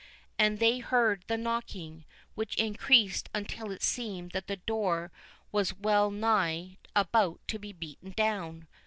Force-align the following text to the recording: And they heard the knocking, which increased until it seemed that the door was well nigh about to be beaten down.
And 0.39 0.57
they 0.57 0.79
heard 0.79 1.23
the 1.27 1.37
knocking, 1.37 2.05
which 2.33 2.55
increased 2.57 3.29
until 3.35 3.69
it 3.69 3.83
seemed 3.83 4.31
that 4.31 4.47
the 4.47 4.55
door 4.55 5.11
was 5.51 5.75
well 5.75 6.09
nigh 6.09 6.79
about 6.95 7.39
to 7.49 7.59
be 7.59 7.71
beaten 7.71 8.09
down. 8.17 8.67